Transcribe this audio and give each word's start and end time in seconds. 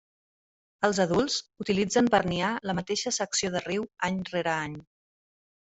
Els 0.87 0.99
adults 1.05 1.35
utilitzen 1.65 2.09
per 2.17 2.21
niar 2.33 2.51
la 2.71 2.77
mateixa 2.81 3.15
secció 3.21 3.55
de 3.59 3.65
riu 3.69 3.89
any 4.11 4.21
rere 4.35 4.59
any. 4.67 4.77